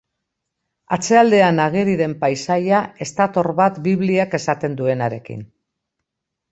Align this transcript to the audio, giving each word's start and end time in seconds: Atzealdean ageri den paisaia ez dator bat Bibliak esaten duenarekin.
Atzealdean 0.95 1.61
ageri 1.67 1.93
den 2.01 2.17
paisaia 2.23 2.81
ez 3.07 3.11
dator 3.21 3.51
bat 3.63 3.79
Bibliak 3.91 4.37
esaten 4.41 4.81
duenarekin. 4.83 5.47